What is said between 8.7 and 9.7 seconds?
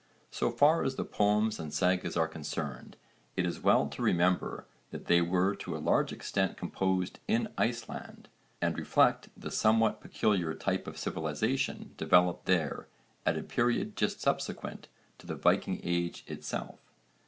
reflect the